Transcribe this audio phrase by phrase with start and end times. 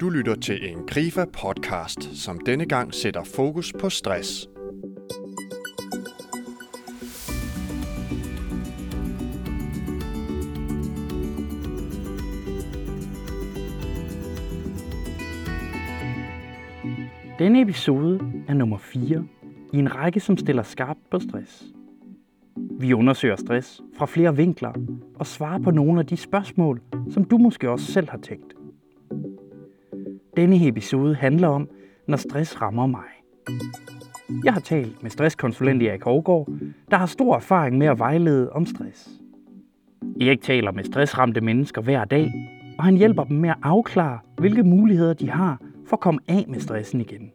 [0.00, 4.48] Du lytter til en Grifa-podcast, som denne gang sætter fokus på stress.
[17.38, 19.24] Denne episode er nummer 4
[19.72, 21.64] i en række, som stiller skarpt på stress.
[22.80, 24.72] Vi undersøger stress fra flere vinkler
[25.14, 26.80] og svarer på nogle af de spørgsmål,
[27.10, 28.57] som du måske også selv har tænkt.
[30.38, 31.68] Denne episode handler om,
[32.08, 33.04] når stress rammer mig.
[34.44, 36.48] Jeg har talt med stresskonsulent Erik Hovgaard,
[36.90, 39.08] der har stor erfaring med at vejlede om stress.
[40.20, 42.32] Erik taler med stressramte mennesker hver dag,
[42.78, 46.44] og han hjælper dem med at afklare, hvilke muligheder de har for at komme af
[46.48, 47.30] med stressen igen.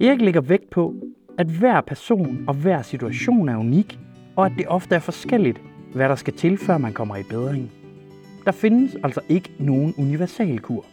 [0.00, 0.94] Erik lægger vægt på,
[1.38, 3.98] at hver person og hver situation er unik,
[4.36, 5.62] og at det ofte er forskelligt,
[5.94, 7.70] hvad der skal til, før man kommer i bedring.
[8.44, 10.84] Der findes altså ikke nogen universalkur.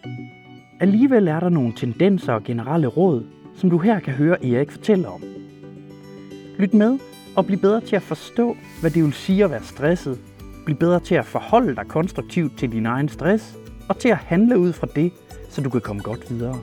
[0.80, 3.24] Alligevel er der nogle tendenser og generelle råd,
[3.56, 5.24] som du her kan høre Erik fortælle om.
[6.58, 7.00] Lyt med
[7.36, 10.20] og bliv bedre til at forstå, hvad det vil sige at være stresset.
[10.66, 13.58] Bliv bedre til at forholde dig konstruktivt til din egen stress,
[13.90, 15.12] og til at handle ud fra det,
[15.50, 16.56] så du kan komme godt videre.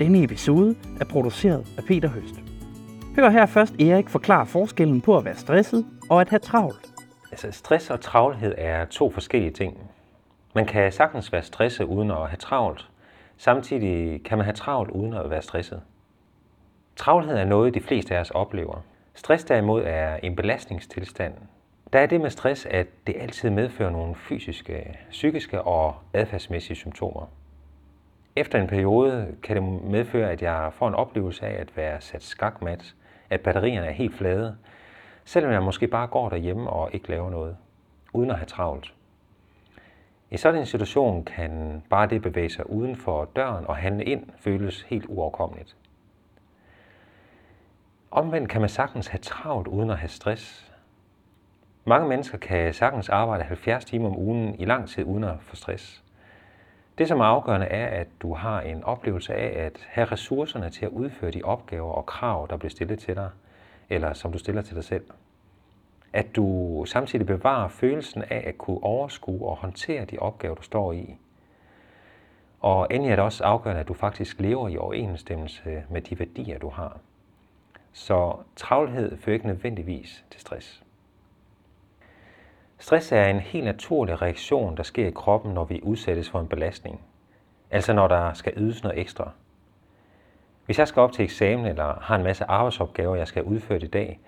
[0.00, 2.34] Denne episode er produceret af Peter Høst.
[3.16, 6.90] Hør her først Erik forklare forskellen på at være stresset og at have travlt.
[7.30, 9.78] Altså stress og travlhed er to forskellige ting.
[10.58, 12.88] Man kan sagtens være stresset uden at have travlt.
[13.36, 15.82] Samtidig kan man have travlt uden at være stresset.
[16.96, 18.80] Travlhed er noget, de fleste af os oplever.
[19.14, 21.34] Stress derimod er en belastningstilstand.
[21.92, 27.30] Der er det med stress, at det altid medfører nogle fysiske, psykiske og adfærdsmæssige symptomer.
[28.36, 32.22] Efter en periode kan det medføre, at jeg får en oplevelse af at være sat
[32.22, 32.94] skakmat,
[33.30, 34.56] at batterierne er helt flade,
[35.24, 37.56] selvom jeg måske bare går derhjemme og ikke laver noget,
[38.12, 38.94] uden at have travlt.
[40.30, 44.26] I sådan en situation kan bare det bevæge sig uden for døren og handle ind
[44.38, 45.76] føles helt uoverkommeligt.
[48.10, 50.72] Omvendt kan man sagtens have travlt uden at have stress.
[51.84, 55.56] Mange mennesker kan sagtens arbejde 70 timer om ugen i lang tid uden at få
[55.56, 56.04] stress.
[56.98, 60.84] Det, som er afgørende, er, at du har en oplevelse af at have ressourcerne til
[60.84, 63.30] at udføre de opgaver og krav, der bliver stillet til dig,
[63.90, 65.04] eller som du stiller til dig selv.
[66.12, 70.92] At du samtidig bevarer følelsen af at kunne overskue og håndtere de opgaver, du står
[70.92, 71.16] i.
[72.60, 76.58] Og endelig er det også afgørende, at du faktisk lever i overensstemmelse med de værdier,
[76.58, 76.98] du har.
[77.92, 80.82] Så travlhed fører ikke nødvendigvis til stress.
[82.78, 86.48] Stress er en helt naturlig reaktion, der sker i kroppen, når vi udsættes for en
[86.48, 87.00] belastning.
[87.70, 89.30] Altså når der skal ydes noget ekstra.
[90.66, 93.86] Hvis jeg skal op til eksamen eller har en masse arbejdsopgaver, jeg skal udføre i
[93.86, 94.20] dag,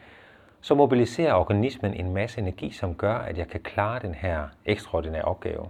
[0.60, 5.22] så mobiliserer organismen en masse energi, som gør, at jeg kan klare den her ekstraordinære
[5.22, 5.68] opgave.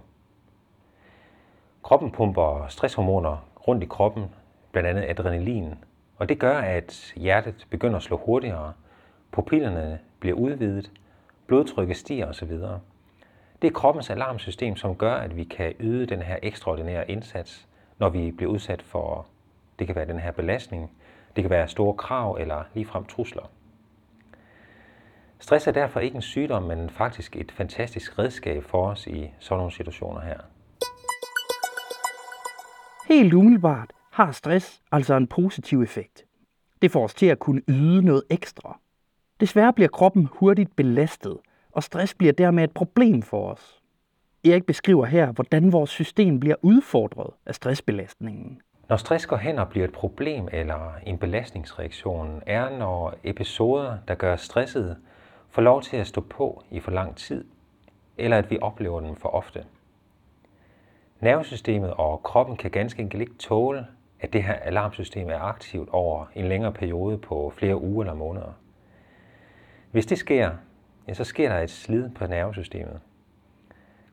[1.83, 3.37] Kroppen pumper stresshormoner
[3.67, 4.25] rundt i kroppen,
[4.71, 5.73] blandt andet adrenalin,
[6.17, 8.73] og det gør, at hjertet begynder at slå hurtigere,
[9.31, 10.91] pupillerne bliver udvidet,
[11.47, 12.51] blodtrykket stiger osv.
[13.61, 18.09] Det er kroppens alarmsystem, som gør, at vi kan yde den her ekstraordinære indsats, når
[18.09, 19.25] vi bliver udsat for,
[19.79, 20.91] det kan være den her belastning,
[21.35, 23.49] det kan være store krav eller ligefrem trusler.
[25.41, 29.57] Stress er derfor ikke en sygdom, men faktisk et fantastisk redskab for os i sådan
[29.57, 30.37] nogle situationer her.
[33.09, 36.25] Helt umiddelbart har stress altså en positiv effekt.
[36.81, 38.79] Det får os til at kunne yde noget ekstra.
[39.39, 41.37] Desværre bliver kroppen hurtigt belastet,
[41.71, 43.81] og stress bliver dermed et problem for os.
[44.45, 48.61] Erik beskriver her, hvordan vores system bliver udfordret af stressbelastningen.
[48.89, 54.15] Når stress går hen og bliver et problem eller en belastningsreaktion, er når episoder, der
[54.15, 54.97] gør os stressede,
[55.51, 57.45] får lov til at stå på i for lang tid,
[58.17, 59.65] eller at vi oplever dem for ofte.
[61.19, 63.87] Nervesystemet og kroppen kan ganske enkelt ikke tåle,
[64.19, 68.51] at det her alarmsystem er aktivt over en længere periode på flere uger eller måneder.
[69.91, 70.51] Hvis det sker,
[71.07, 72.99] ja, så sker der et slid på nervesystemet.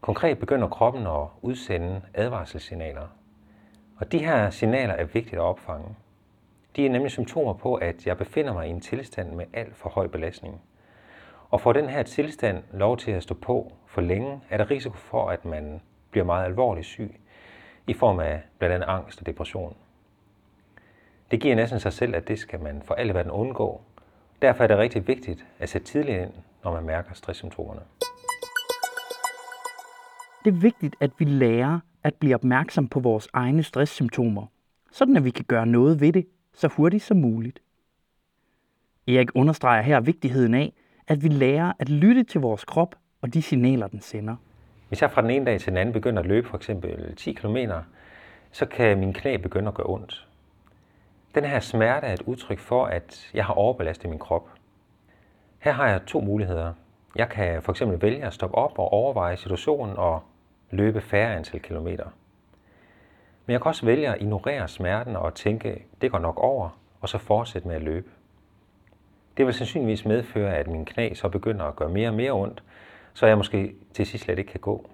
[0.00, 3.06] Konkret begynder kroppen at udsende advarselssignaler.
[3.96, 5.96] Og de her signaler er vigtigt at opfange.
[6.76, 9.88] De er nemlig symptomer på, at jeg befinder mig i en tilstand med alt for
[9.88, 10.60] høj belastning.
[11.50, 14.96] Og får den her tilstand lov til at stå på for længe, er der risiko
[14.96, 15.80] for, at man
[16.10, 17.20] bliver meget alvorligt syg,
[17.86, 19.76] i form af blandt andet angst og depression.
[21.30, 23.80] Det giver næsten sig selv, at det skal man for alle verden undgå.
[24.42, 26.32] Derfor er det rigtig vigtigt at sætte tidligt ind,
[26.64, 27.80] når man mærker stresssymptomerne.
[30.44, 34.46] Det er vigtigt, at vi lærer at blive opmærksom på vores egne stresssymptomer,
[34.92, 37.60] sådan at vi kan gøre noget ved det så hurtigt som muligt.
[39.08, 40.72] Erik understreger her vigtigheden af,
[41.08, 44.36] at vi lærer at lytte til vores krop og de signaler, den sender.
[44.88, 47.32] Hvis jeg fra den ene dag til den anden begynder at løbe for eksempel 10
[47.32, 47.56] km,
[48.52, 50.28] så kan min knæ begynde at gøre ondt.
[51.34, 54.48] Den her smerte er et udtryk for, at jeg har overbelastet min krop.
[55.58, 56.72] Her har jeg to muligheder.
[57.16, 60.22] Jeg kan for eksempel vælge at stoppe op og overveje situationen og
[60.70, 62.04] løbe færre antal kilometer.
[63.46, 67.08] Men jeg kan også vælge at ignorere smerten og tænke, det går nok over, og
[67.08, 68.10] så fortsætte med at løbe.
[69.38, 72.62] Det vil sandsynligvis medføre, at min knæ så begynder at gøre mere og mere ondt,
[73.14, 74.90] så jeg måske til sidst slet ikke kan gå.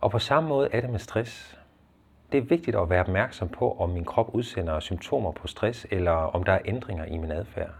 [0.00, 1.58] Og på samme måde er det med stress.
[2.32, 6.12] Det er vigtigt at være opmærksom på, om min krop udsender symptomer på stress, eller
[6.12, 7.70] om der er ændringer i min adfærd.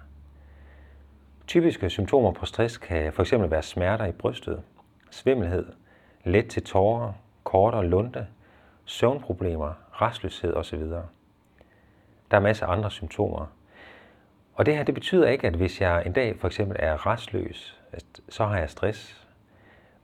[1.47, 4.63] Typiske symptomer på stress kan fx være smerter i brystet,
[5.11, 5.67] svimmelhed,
[6.25, 7.13] let til tårer,
[7.45, 8.27] kort og lunde,
[8.85, 10.81] søvnproblemer, restløshed osv.
[12.31, 13.47] Der er masser af andre symptomer.
[14.59, 17.81] Og det her det betyder ikke, at hvis jeg en dag for eksempel er restløs,
[18.29, 19.27] så har jeg stress.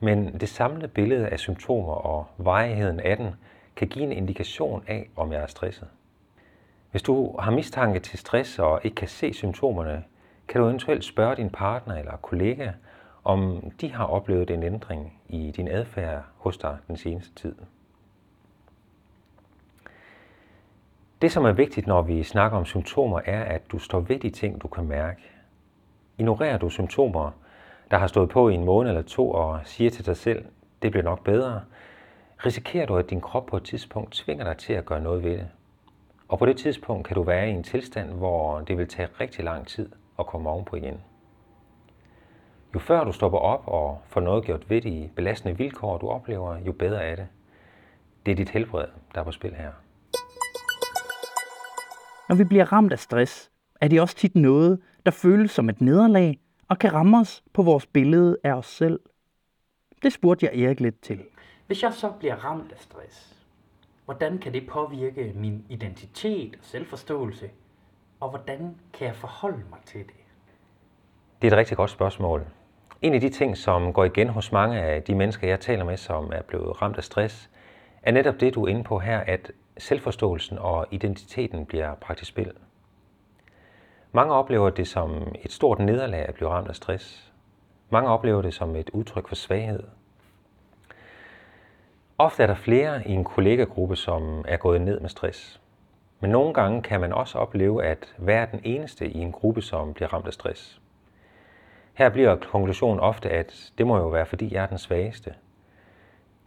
[0.00, 3.34] Men det samlede billede af symptomer og varigheden af den
[3.76, 5.88] kan give en indikation af, om jeg er stresset.
[6.90, 10.04] Hvis du har mistanke til stress og ikke kan se symptomerne,
[10.48, 12.70] kan du eventuelt spørge din partner eller kollega,
[13.24, 17.54] om de har oplevet en ændring i din adfærd hos dig den seneste tid.
[21.24, 24.30] Det, som er vigtigt, når vi snakker om symptomer, er, at du står ved de
[24.30, 25.22] ting, du kan mærke.
[26.18, 27.30] Ignorerer du symptomer,
[27.90, 30.44] der har stået på i en måned eller to, og siger til dig selv,
[30.82, 31.62] det bliver nok bedre,
[32.46, 35.32] risikerer du, at din krop på et tidspunkt tvinger dig til at gøre noget ved
[35.32, 35.48] det.
[36.28, 39.44] Og på det tidspunkt kan du være i en tilstand, hvor det vil tage rigtig
[39.44, 39.88] lang tid
[40.18, 41.00] at komme ovenpå igen.
[42.74, 46.58] Jo før du stopper op og får noget gjort ved de belastende vilkår, du oplever,
[46.58, 47.26] jo bedre er det.
[48.26, 49.83] Det er dit helbred, der er på spil her.
[52.28, 53.50] Når vi bliver ramt af stress,
[53.80, 57.62] er det også tit noget, der føles som et nederlag og kan ramme os på
[57.62, 59.00] vores billede af os selv.
[60.02, 61.20] Det spurgte jeg Erik lidt til.
[61.66, 63.36] Hvis jeg så bliver ramt af stress,
[64.04, 67.50] hvordan kan det påvirke min identitet og selvforståelse?
[68.20, 70.14] Og hvordan kan jeg forholde mig til det?
[71.42, 72.46] Det er et rigtig godt spørgsmål.
[73.02, 75.96] En af de ting, som går igen hos mange af de mennesker, jeg taler med,
[75.96, 77.50] som er blevet ramt af stress,
[78.02, 82.52] er netop det, du er inde på her, at selvforståelsen og identiteten bliver praktisk spil.
[84.12, 87.32] Mange oplever det som et stort nederlag at blive ramt af stress.
[87.90, 89.82] Mange oplever det som et udtryk for svaghed.
[92.18, 95.60] Ofte er der flere i en kollegagruppe, som er gået ned med stress.
[96.20, 99.94] Men nogle gange kan man også opleve at være den eneste i en gruppe, som
[99.94, 100.80] bliver ramt af stress.
[101.94, 105.34] Her bliver konklusionen ofte, at det må jo være, fordi jeg er den svageste.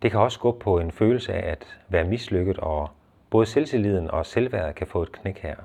[0.01, 2.89] Det kan også gå på en følelse af at være mislykket, og
[3.29, 5.55] både selvtilliden og selvværdet kan få et knæk her.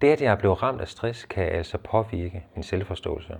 [0.00, 3.38] Det, at jeg er blevet ramt af stress, kan altså påvirke min selvforståelse.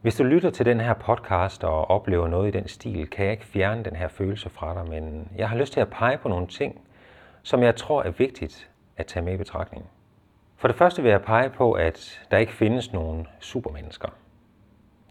[0.00, 3.32] Hvis du lytter til den her podcast og oplever noget i den stil, kan jeg
[3.32, 6.28] ikke fjerne den her følelse fra dig, men jeg har lyst til at pege på
[6.28, 6.80] nogle ting,
[7.42, 9.84] som jeg tror er vigtigt at tage med i betragtning.
[10.56, 14.08] For det første vil jeg pege på, at der ikke findes nogen supermennesker.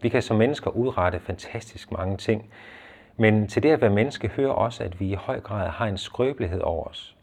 [0.02, 2.50] Vi kan som mennesker udrette fantastisk mange ting,
[3.20, 5.98] men til det at være menneske hører også, at vi i høj grad har en
[5.98, 7.16] skrøbelighed over os.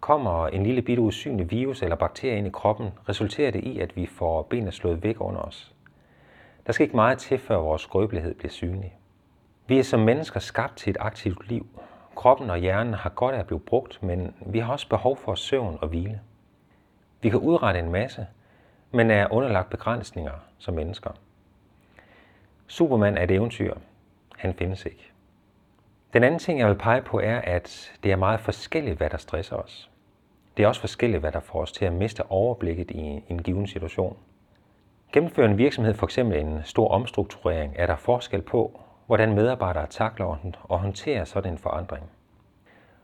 [0.00, 3.96] Kommer en lille bitte usynlig virus eller bakterie ind i kroppen, resulterer det i, at
[3.96, 5.74] vi får benene slået væk under os.
[6.66, 8.94] Der skal ikke meget til, før vores skrøbelighed bliver synlig.
[9.66, 11.66] Vi er som mennesker skabt til et aktivt liv.
[12.14, 15.34] Kroppen og hjernen har godt af at blive brugt, men vi har også behov for
[15.34, 16.20] søvn og hvile.
[17.22, 18.26] Vi kan udrette en masse,
[18.90, 21.10] men er underlagt begrænsninger som mennesker.
[22.66, 23.74] Superman er et eventyr.
[24.38, 25.10] Han findes ikke.
[26.12, 29.16] Den anden ting, jeg vil pege på, er, at det er meget forskelligt, hvad der
[29.16, 29.90] stresser os.
[30.56, 33.66] Det er også forskelligt, hvad der får os til at miste overblikket i en given
[33.66, 34.16] situation.
[35.12, 40.54] Gennemfører en virksomhed for eksempel en stor omstrukturering, er der forskel på, hvordan medarbejdere takler
[40.62, 42.04] og håndterer sådan en forandring.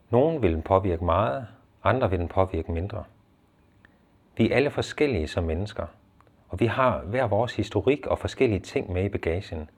[0.09, 1.47] Nogle vil den påvirke meget,
[1.83, 3.03] andre vil den påvirke mindre.
[4.37, 5.85] Vi er alle forskellige som mennesker,
[6.49, 9.69] og vi har hver vores historik og forskellige ting med i bagagen.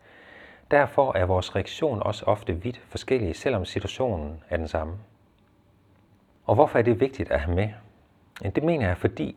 [0.73, 4.93] Derfor er vores reaktion også ofte vidt forskellige, selvom situationen er den samme.
[6.45, 7.69] Og hvorfor er det vigtigt at have med?
[8.55, 9.35] Det mener jeg, fordi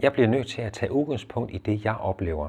[0.00, 2.48] jeg bliver nødt til at tage udgangspunkt i det, jeg oplever.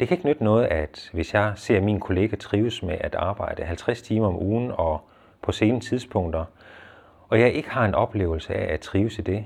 [0.00, 3.64] Det kan ikke nytte noget, at hvis jeg ser min kollega trives med at arbejde
[3.64, 5.00] 50 timer om ugen og
[5.42, 6.44] på sene tidspunkter,
[7.28, 9.44] og jeg ikke har en oplevelse af at trives i det,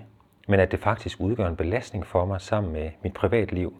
[0.48, 3.76] men at det faktisk udgør en belastning for mig sammen med mit privatliv,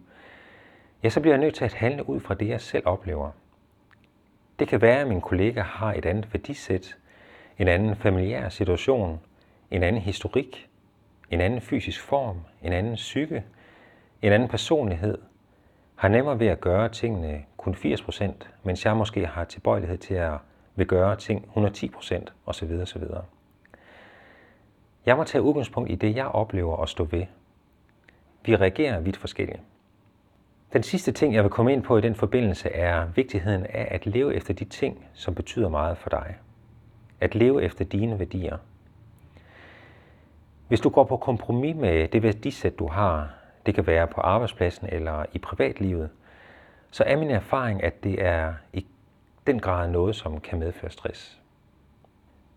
[1.03, 3.31] ja, så bliver jeg nødt til at handle ud fra det, jeg selv oplever.
[4.59, 6.97] Det kan være, at min kollega har et andet værdisæt,
[7.59, 9.19] en anden familiær situation,
[9.71, 10.69] en anden historik,
[11.31, 13.43] en anden fysisk form, en anden psyke,
[14.21, 15.17] en anden personlighed.
[15.95, 18.31] har nemmere ved at gøre tingene kun 80%,
[18.63, 20.37] mens jeg måske har tilbøjelighed til at
[20.77, 22.71] vil gøre ting 110% osv.
[22.81, 23.03] osv.
[25.05, 27.25] Jeg må tage udgangspunkt i det, jeg oplever og stå ved.
[28.45, 29.59] Vi reagerer vidt forskelligt.
[30.73, 34.05] Den sidste ting, jeg vil komme ind på i den forbindelse, er vigtigheden af at
[34.05, 36.35] leve efter de ting, som betyder meget for dig.
[37.21, 38.57] At leve efter dine værdier.
[40.67, 43.29] Hvis du går på kompromis med det værdisæt, du har,
[43.65, 46.09] det kan være på arbejdspladsen eller i privatlivet,
[46.91, 48.85] så er min erfaring, at det er i
[49.47, 51.41] den grad noget, som kan medføre stress.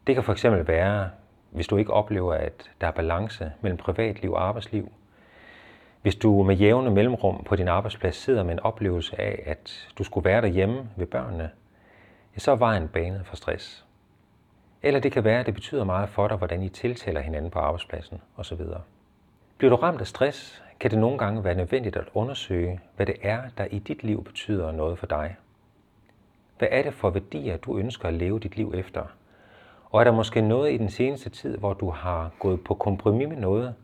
[0.06, 1.10] Det kan fx være,
[1.50, 4.92] hvis du ikke oplever, at der er balance mellem privatliv og arbejdsliv.
[6.02, 10.04] Hvis du med jævne mellemrum på din arbejdsplads sidder med en oplevelse af, at du
[10.04, 11.50] skulle være derhjemme ved børnene,
[12.34, 13.86] ja, så er vejen banet for stress.
[14.82, 17.58] Eller det kan være, at det betyder meget for dig, hvordan I tiltaler hinanden på
[17.58, 18.60] arbejdspladsen osv.
[19.58, 23.16] Bliver du ramt af stress, kan det nogle gange være nødvendigt at undersøge, hvad det
[23.22, 25.36] er, der i dit liv betyder noget for dig.
[26.58, 29.02] Hvad er det for værdier, du ønsker at leve dit liv efter?
[29.90, 33.28] Og er der måske noget i den seneste tid, hvor du har gået på kompromis
[33.28, 33.74] med noget,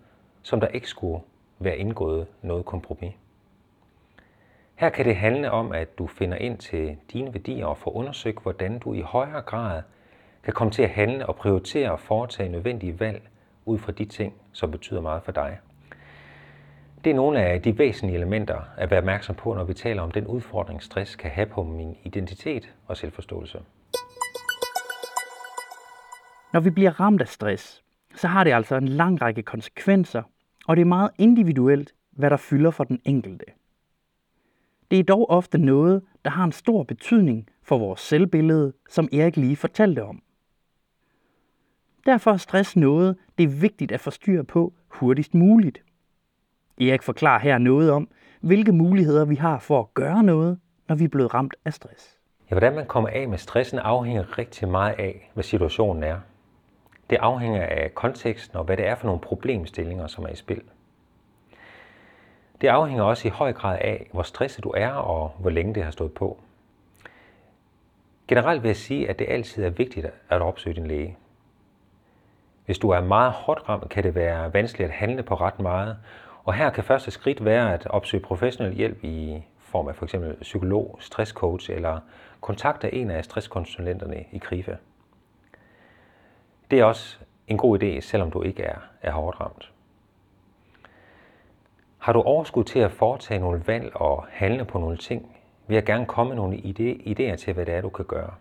[0.42, 1.20] som der ikke skulle
[1.58, 3.14] være indgået noget kompromis?
[4.74, 8.42] Her kan det handle om, at du finder ind til dine værdier og får undersøgt,
[8.42, 9.82] hvordan du i højere grad
[10.44, 13.28] kan komme til at handle og prioritere og foretage nødvendige valg
[13.64, 15.58] ud fra de ting, som betyder meget for dig.
[17.04, 20.10] Det er nogle af de væsentlige elementer at være opmærksom på, når vi taler om
[20.10, 23.58] den udfordring, stress kan have på min identitet og selvforståelse.
[26.52, 27.84] Når vi bliver ramt af stress,
[28.14, 30.22] så har det altså en lang række konsekvenser,
[30.66, 33.44] og det er meget individuelt, hvad der fylder for den enkelte.
[34.90, 39.36] Det er dog ofte noget, der har en stor betydning for vores selvbillede, som Erik
[39.36, 40.22] lige fortalte om.
[42.06, 45.82] Derfor er stress noget, det er vigtigt at forstyrre på hurtigst muligt.
[46.80, 48.08] Erik forklarer her noget om,
[48.40, 50.58] hvilke muligheder vi har for at gøre noget,
[50.88, 52.18] når vi er blevet ramt af stress.
[52.50, 56.20] Ja, hvordan man kommer af med stressen afhænger rigtig meget af, hvad situationen er.
[57.10, 60.62] Det afhænger af konteksten og hvad det er for nogle problemstillinger, som er i spil.
[62.60, 65.84] Det afhænger også i høj grad af, hvor stresset du er og hvor længe det
[65.84, 66.38] har stået på.
[68.28, 71.16] Generelt vil jeg sige, at det altid er vigtigt at opsøge din læge.
[72.66, 75.96] Hvis du er meget hårdt ramt, kan det være vanskeligt at handle på ret meget,
[76.44, 80.14] og her kan første skridt være at opsøge professionel hjælp i form af f.eks.
[80.40, 82.00] psykolog, stresscoach eller
[82.40, 84.76] kontakte en af stresskonsulenterne i KRIFA.
[86.70, 87.18] Det er også
[87.48, 89.72] en god idé, selvom du ikke er, er hårdt ramt.
[91.98, 95.84] Har du overskud til at foretage nogle valg og handle på nogle ting, vil jeg
[95.84, 96.56] gerne komme med nogle
[97.06, 98.34] idéer til, hvad det er, du kan gøre.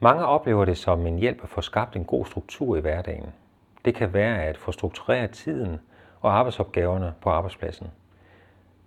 [0.00, 3.26] Mange oplever det som en hjælp at få skabt en god struktur i hverdagen.
[3.84, 5.80] Det kan være at få struktureret tiden
[6.20, 7.90] og arbejdsopgaverne på arbejdspladsen.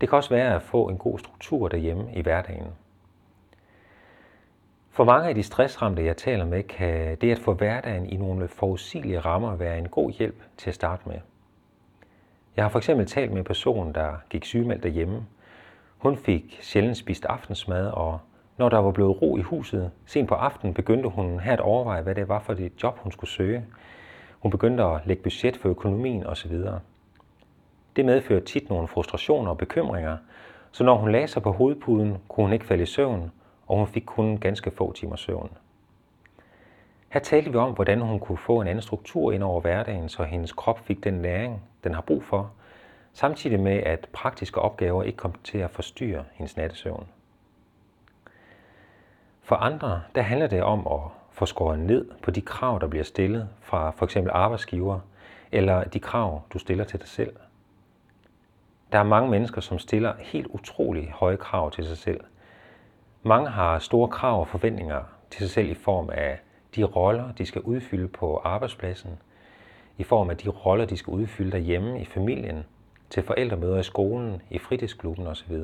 [0.01, 2.67] Det kan også være at få en god struktur derhjemme i hverdagen.
[4.93, 8.47] For mange af de stressramte, jeg taler med, kan det at få hverdagen i nogle
[8.47, 11.15] forudsigelige rammer være en god hjælp til at starte med.
[12.55, 15.25] Jeg har for eksempel talt med en person, der gik sygemeldt derhjemme.
[15.97, 18.19] Hun fik sjældent spist aftensmad, og
[18.57, 22.01] når der var blevet ro i huset sent på aftenen, begyndte hun her at overveje,
[22.01, 23.65] hvad det var for det job, hun skulle søge.
[24.39, 26.57] Hun begyndte at lægge budget for økonomien osv.
[27.95, 30.17] Det medførte tit nogle frustrationer og bekymringer,
[30.71, 33.31] så når hun lagde sig på hovedpuden, kunne hun ikke falde i søvn,
[33.73, 35.51] og hun fik kun ganske få timer søvn.
[37.09, 40.23] Her talte vi om, hvordan hun kunne få en anden struktur ind over hverdagen, så
[40.23, 42.51] hendes krop fik den næring, den har brug for,
[43.13, 47.07] samtidig med at praktiske opgaver ikke kom til at forstyrre hendes nattesøvn.
[49.41, 51.01] For andre, der handler det om at
[51.31, 54.99] få skåret ned på de krav, der bliver stillet fra for eksempel arbejdsgiver,
[55.51, 57.35] eller de krav, du stiller til dig selv.
[58.91, 62.19] Der er mange mennesker, som stiller helt utrolig høje krav til sig selv.
[63.25, 66.39] Mange har store krav og forventninger til sig selv i form af
[66.75, 69.19] de roller, de skal udfylde på arbejdspladsen,
[69.97, 72.63] i form af de roller, de skal udfylde derhjemme i familien,
[73.09, 75.57] til forældremøder i skolen, i fritidsklubben osv.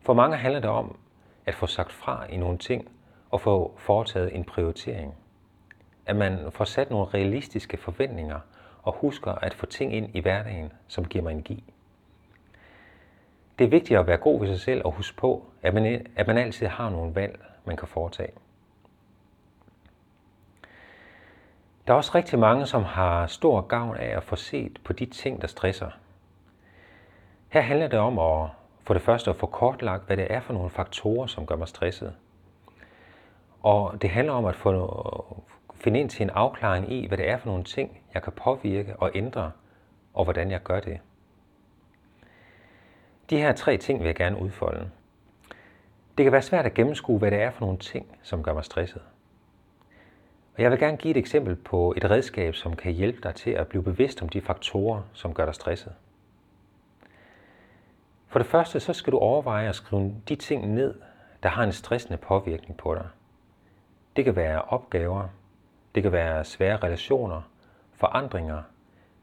[0.00, 0.98] For mange handler det om
[1.46, 2.88] at få sagt fra i nogle ting
[3.30, 5.14] og få foretaget en prioritering.
[6.06, 8.40] At man får sat nogle realistiske forventninger
[8.82, 11.64] og husker at få ting ind i hverdagen, som giver mig energi.
[13.60, 16.26] Det er vigtigt at være god ved sig selv og huske på, at man, at
[16.26, 18.32] man altid har nogle valg, man kan foretage.
[21.86, 25.06] Der er også rigtig mange, som har stor gavn af at få set på de
[25.06, 25.90] ting, der stresser.
[27.48, 28.48] Her handler det om at
[28.82, 31.68] for det første at få kortlagt, hvad det er for nogle faktorer, som gør mig
[31.68, 32.14] stresset.
[33.62, 35.42] Og det handler om at få,
[35.74, 38.96] finde ind til en afklaring i, hvad det er for nogle ting, jeg kan påvirke
[38.96, 39.50] og ændre,
[40.14, 41.00] og hvordan jeg gør det.
[43.30, 44.90] De her tre ting vil jeg gerne udfolde.
[46.18, 48.64] Det kan være svært at gennemskue, hvad det er for nogle ting, som gør mig
[48.64, 49.02] stresset.
[50.56, 53.50] Og jeg vil gerne give et eksempel på et redskab, som kan hjælpe dig til
[53.50, 55.92] at blive bevidst om de faktorer, som gør dig stresset.
[58.28, 60.94] For det første, så skal du overveje at skrive de ting ned,
[61.42, 63.06] der har en stressende påvirkning på dig.
[64.16, 65.28] Det kan være opgaver,
[65.94, 67.42] det kan være svære relationer,
[67.92, 68.62] forandringer,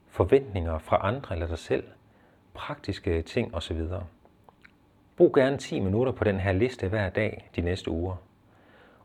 [0.08, 1.84] forventninger fra andre eller dig selv,
[2.58, 3.82] praktiske ting osv.
[5.18, 8.16] Brug gerne 10 minutter på den her liste hver dag de næste uger.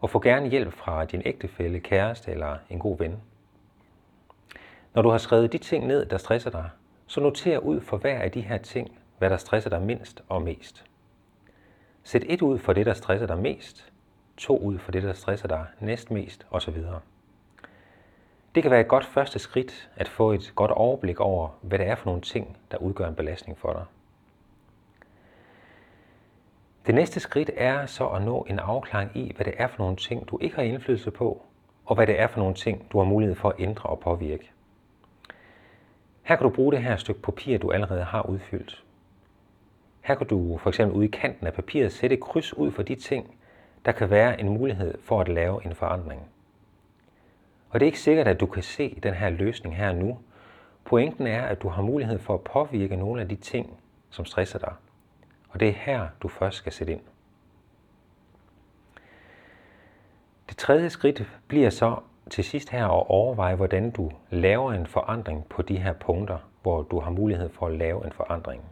[0.01, 3.17] Og få gerne hjælp fra din ægtefælle, kæreste eller en god ven.
[4.95, 6.71] Når du har skrevet de ting ned, der stresser dig,
[7.07, 10.43] så noter ud for hver af de her ting, hvad der stresser dig mindst og
[10.43, 10.85] mest.
[12.03, 13.93] Sæt et ud for det, der stresser dig mest,
[14.37, 16.77] to ud for det, der stresser dig næstmest osv.
[18.55, 21.87] Det kan være et godt første skridt at få et godt overblik over, hvad det
[21.87, 23.85] er for nogle ting, der udgør en belastning for dig.
[26.87, 29.97] Det næste skridt er så at nå en afklaring i, hvad det er for nogle
[29.97, 31.43] ting, du ikke har indflydelse på,
[31.85, 34.51] og hvad det er for nogle ting, du har mulighed for at ændre og påvirke.
[36.23, 38.85] Her kan du bruge det her stykke papir, du allerede har udfyldt.
[40.01, 42.83] Her kan du for eksempel ude i kanten af papiret sætte et kryds ud for
[42.83, 43.35] de ting,
[43.85, 46.32] der kan være en mulighed for at lave en forandring.
[47.73, 50.19] Og det er ikke sikkert, at du kan se den her løsning her nu.
[50.85, 53.79] Pointen er, at du har mulighed for at påvirke nogle af de ting,
[54.11, 54.73] som stresser dig.
[55.49, 57.01] Og det er her, du først skal sætte ind.
[60.49, 61.97] Det tredje skridt bliver så
[62.31, 66.83] til sidst her at overveje, hvordan du laver en forandring på de her punkter, hvor
[66.83, 68.63] du har mulighed for at lave en forandring.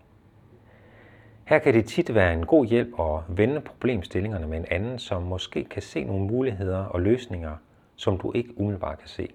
[1.44, 5.22] Her kan det tit være en god hjælp at vende problemstillingerne med en anden, som
[5.22, 7.56] måske kan se nogle muligheder og løsninger,
[8.00, 9.28] som du ikke umiddelbart kan se.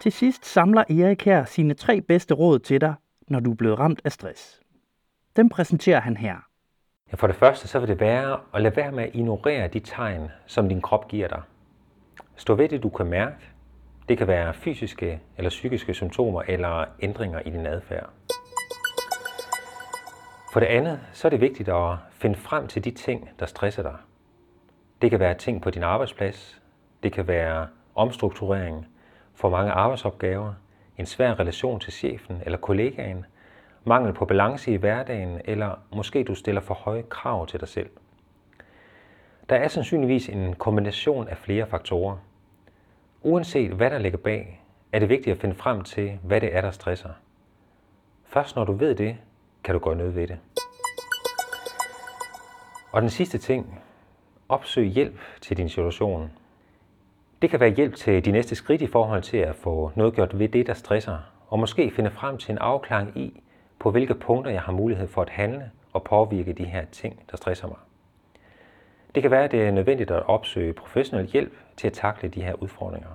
[0.00, 2.94] Til sidst samler Erik her sine tre bedste råd til dig,
[3.28, 4.60] når du er blevet ramt af stress.
[5.36, 6.36] Dem præsenterer han her.
[7.12, 9.80] Ja, for det første så vil det være at lade være med at ignorere de
[9.80, 11.42] tegn, som din krop giver dig.
[12.36, 13.36] Stå ved det, du kan mærke.
[14.08, 18.10] Det kan være fysiske eller psykiske symptomer eller ændringer i din adfærd.
[20.52, 23.82] For det andet, så er det vigtigt at finde frem til de ting, der stresser
[23.82, 23.96] dig.
[25.02, 26.62] Det kan være ting på din arbejdsplads.
[27.02, 28.86] Det kan være omstrukturering,
[29.34, 30.54] for mange arbejdsopgaver,
[30.98, 33.26] en svær relation til chefen eller kollegaen,
[33.84, 37.90] mangel på balance i hverdagen, eller måske du stiller for høje krav til dig selv.
[39.48, 42.16] Der er sandsynligvis en kombination af flere faktorer.
[43.22, 46.60] Uanset hvad der ligger bag, er det vigtigt at finde frem til, hvad det er,
[46.60, 47.10] der stresser.
[48.24, 49.16] Først når du ved det,
[49.64, 50.38] kan du gøre noget ved det.
[52.92, 53.82] Og den sidste ting,
[54.50, 56.30] opsøg hjælp til din situation.
[57.42, 60.38] Det kan være hjælp til de næste skridt i forhold til at få noget gjort
[60.38, 63.42] ved det, der stresser, og måske finde frem til en afklaring i,
[63.78, 67.36] på hvilke punkter jeg har mulighed for at handle og påvirke de her ting, der
[67.36, 67.76] stresser mig.
[69.14, 72.42] Det kan være, at det er nødvendigt at opsøge professionel hjælp til at takle de
[72.42, 73.10] her udfordringer.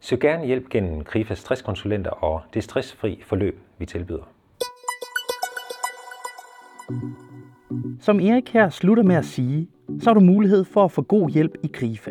[0.00, 4.24] Søg gerne hjælp gennem Krifas stresskonsulenter og det stressfri forløb, vi tilbyder.
[8.00, 9.68] Som Erik her slutter med at sige,
[10.00, 12.10] så har du mulighed for at få god hjælp i Grifa.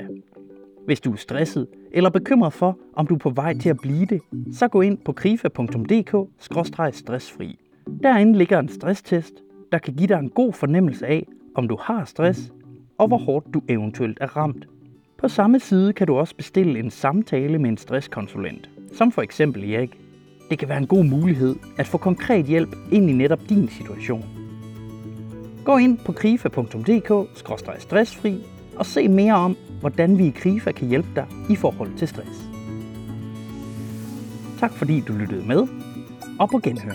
[0.86, 4.06] Hvis du er stresset eller bekymret for, om du er på vej til at blive
[4.06, 7.60] det, så gå ind på grifa.dk-stressfri.
[8.04, 9.34] Derinde ligger en stresstest,
[9.72, 12.54] der kan give dig en god fornemmelse af, om du har stress,
[12.98, 14.67] og hvor hårdt du eventuelt er ramt.
[15.17, 19.74] På samme side kan du også bestille en samtale med en stresskonsulent, som for eksempel
[19.74, 20.00] Erik.
[20.50, 24.38] Det kan være en god mulighed at få konkret hjælp ind i netop din situation.
[25.69, 28.43] Gå ind på krifa.dk-stressfri
[28.75, 32.39] og se mere om, hvordan vi i Krifa kan hjælpe dig i forhold til stress.
[34.60, 35.67] Tak fordi du lyttede med,
[36.39, 36.93] og på genhør.